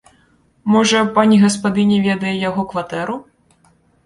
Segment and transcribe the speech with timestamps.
[0.75, 3.21] Можа, пані гаспадыня ведае яго кватэру?